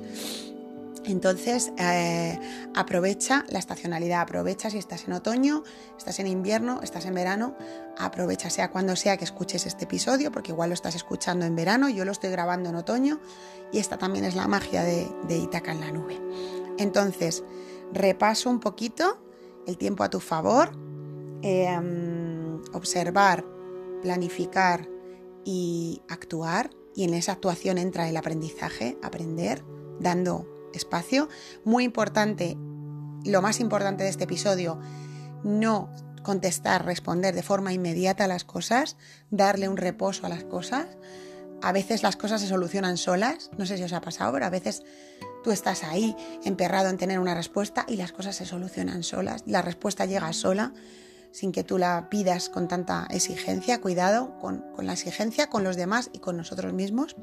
Entonces, 1.06 1.72
eh, 1.78 2.40
aprovecha 2.76 3.46
la 3.50 3.60
estacionalidad, 3.60 4.22
aprovecha 4.22 4.70
si 4.70 4.78
estás 4.78 5.08
en 5.08 5.14
otoño, 5.14 5.64
estás 5.98 6.20
en 6.20 6.28
invierno, 6.28 6.82
estás 6.84 7.06
en 7.06 7.16
verano, 7.16 7.56
aprovecha 7.98 8.50
sea 8.50 8.70
cuando 8.70 8.96
sea 8.96 9.18
que 9.18 9.24
escuches 9.24 9.66
este 9.66 9.86
episodio, 9.86 10.32
porque 10.32 10.52
igual 10.52 10.70
lo 10.70 10.74
estás 10.74 10.96
escuchando 10.96 11.46
en 11.46 11.56
verano, 11.56 11.90
yo 11.90 12.06
lo 12.06 12.12
estoy 12.12 12.30
grabando 12.30 12.70
en 12.70 12.76
otoño 12.76 13.20
y 13.72 13.80
esta 13.80 13.98
también 13.98 14.26
es 14.26 14.36
la 14.36 14.48
magia 14.48 14.84
de, 14.84 15.08
de 15.28 15.38
Itaca 15.38 15.72
en 15.72 15.80
la 15.80 15.92
nube. 15.92 16.20
Entonces, 16.78 17.44
repaso 17.94 18.50
un 18.50 18.60
poquito 18.60 19.22
el 19.68 19.78
tiempo 19.78 20.04
a 20.04 20.10
tu 20.10 20.20
favor, 20.20 20.72
em, 21.42 22.62
observar, 22.74 23.46
planificar 24.02 24.90
y 25.46 26.02
actuar, 26.10 26.72
y 26.96 27.04
en 27.04 27.14
esa 27.14 27.34
actuación 27.34 27.78
entra 27.78 28.10
el 28.10 28.18
aprendizaje, 28.18 28.98
aprender, 29.04 29.64
dando 30.00 30.59
espacio. 30.74 31.30
Muy 31.64 31.84
importante, 31.84 32.58
lo 33.26 33.42
más 33.42 33.60
importante 33.60 34.04
de 34.04 34.10
este 34.10 34.26
episodio, 34.26 34.80
no 35.44 35.94
contestar, 36.24 36.86
responder 36.86 37.34
de 37.34 37.44
forma 37.44 37.74
inmediata 37.74 38.26
a 38.26 38.28
las 38.28 38.44
cosas, 38.44 38.98
darle 39.30 39.70
un 39.70 39.78
reposo 39.78 40.26
a 40.26 40.30
las 40.30 40.44
cosas. 40.44 40.88
A 41.62 41.72
veces 41.72 42.04
las 42.04 42.16
cosas 42.16 42.42
se 42.42 42.48
solucionan 42.48 42.98
solas, 42.98 43.50
no 43.58 43.66
sé 43.66 43.78
si 43.78 43.84
os 43.84 43.94
ha 43.94 44.02
pasado, 44.02 44.34
pero 44.34 44.46
a 44.46 44.50
veces 44.50 44.84
tú 45.44 45.52
estás 45.52 45.84
ahí 45.84 46.16
emperrado 46.44 46.90
en 46.90 46.98
tener 46.98 47.20
una 47.20 47.36
respuesta 47.36 47.86
y 47.88 47.96
las 47.96 48.12
cosas 48.12 48.36
se 48.36 48.46
solucionan 48.46 49.04
solas, 49.04 49.44
la 49.46 49.62
respuesta 49.62 50.06
llega 50.06 50.32
sola 50.34 50.74
sin 51.32 51.52
que 51.52 51.64
tú 51.64 51.78
la 51.78 52.10
pidas 52.10 52.50
con 52.50 52.68
tanta 52.68 53.08
exigencia, 53.12 53.82
cuidado 53.82 54.38
con, 54.40 54.64
con 54.76 54.88
la 54.88 54.94
exigencia 54.94 55.48
con 55.48 55.64
los 55.64 55.76
demás 55.76 56.10
y 56.14 56.20
con 56.20 56.38
nosotros 56.38 56.74
mismos 56.74 57.16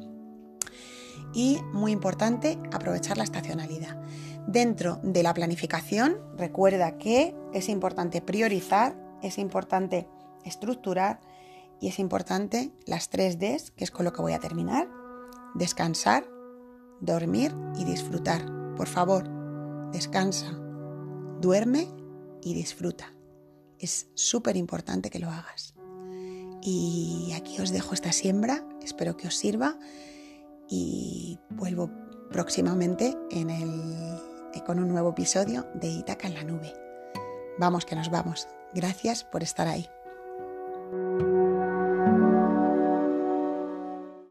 y, 1.32 1.60
muy 1.72 1.92
importante, 1.92 2.58
aprovechar 2.72 3.16
la 3.16 3.24
estacionalidad. 3.24 4.00
Dentro 4.46 5.00
de 5.02 5.22
la 5.22 5.34
planificación, 5.34 6.18
recuerda 6.36 6.98
que 6.98 7.34
es 7.52 7.68
importante 7.68 8.20
priorizar, 8.22 8.96
es 9.22 9.38
importante 9.38 10.08
estructurar 10.44 11.20
y 11.80 11.88
es 11.88 11.98
importante 11.98 12.72
las 12.86 13.10
tres 13.10 13.38
Ds, 13.38 13.72
que 13.72 13.84
es 13.84 13.90
con 13.90 14.04
lo 14.04 14.12
que 14.12 14.22
voy 14.22 14.32
a 14.32 14.38
terminar. 14.38 14.88
Descansar, 15.54 16.28
dormir 17.00 17.54
y 17.76 17.84
disfrutar. 17.84 18.46
Por 18.76 18.86
favor, 18.86 19.28
descansa, 19.90 20.52
duerme 21.40 21.88
y 22.42 22.54
disfruta. 22.54 23.12
Es 23.78 24.08
súper 24.14 24.56
importante 24.56 25.10
que 25.10 25.18
lo 25.18 25.28
hagas. 25.28 25.74
Y 26.62 27.32
aquí 27.34 27.60
os 27.60 27.70
dejo 27.70 27.94
esta 27.94 28.12
siembra, 28.12 28.66
espero 28.82 29.16
que 29.16 29.28
os 29.28 29.36
sirva 29.36 29.78
y 30.68 31.38
vuelvo 31.50 31.90
próximamente 32.30 33.16
con 34.66 34.78
un 34.78 34.88
nuevo 34.88 35.10
episodio 35.10 35.66
de 35.74 35.88
Itaca 35.88 36.26
en 36.26 36.34
la 36.34 36.44
nube. 36.44 36.72
Vamos 37.58 37.84
que 37.84 37.96
nos 37.96 38.10
vamos. 38.10 38.48
Gracias 38.74 39.24
por 39.24 39.42
estar 39.42 39.68
ahí. 39.68 39.88